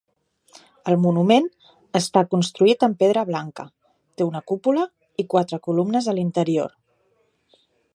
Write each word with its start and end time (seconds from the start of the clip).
El 0.93 0.95
monument 1.03 1.49
està 1.99 2.23
construït 2.33 2.87
en 2.89 2.97
pedra 3.05 3.27
blanca, 3.29 3.67
té 4.19 4.29
una 4.33 4.45
cúpula 4.53 4.91
i 5.25 5.31
quatre 5.37 5.65
columnes 5.69 6.13
a 6.15 6.21
l'interior. 6.21 6.79